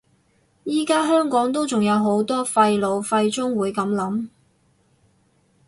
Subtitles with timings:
[0.65, 4.29] 而家香港都仲有好多廢老廢中會噉諗